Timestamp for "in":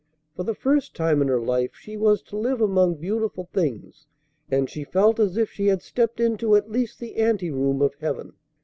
1.21-1.27